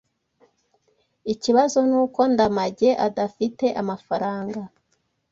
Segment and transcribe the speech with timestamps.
[1.33, 4.61] Ikibazo nuko Ndamage adafite amafaranga.